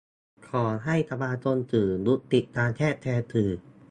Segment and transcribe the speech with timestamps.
[0.49, 3.49] ขอให้สมาคมสื่อยุติการแทรกแซงสื่อ